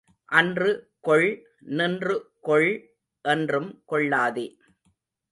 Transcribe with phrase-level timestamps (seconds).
[0.29, 0.69] அன்று
[0.99, 1.27] கொள்,
[1.61, 2.15] நின்று
[2.41, 2.69] கொள்,
[3.25, 4.57] என்றும் கொள்ளாதே.